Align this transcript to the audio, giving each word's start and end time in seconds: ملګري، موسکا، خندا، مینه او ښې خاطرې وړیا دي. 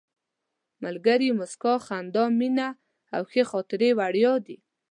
ملګري، 0.83 1.29
موسکا، 1.39 1.73
خندا، 1.85 2.25
مینه 2.39 2.67
او 3.15 3.21
ښې 3.31 3.43
خاطرې 3.51 3.89
وړیا 3.99 4.33
دي. 4.45 4.57